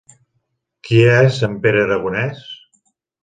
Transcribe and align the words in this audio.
Qui 0.87 1.01
és 1.17 1.37
en 1.49 1.59
Pere 1.65 1.83
Aragonès? 1.83 2.41